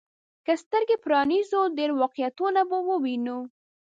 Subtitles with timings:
[0.45, 3.39] که سترګي پرانيزو، ډېر واقعيتونه به ووينو.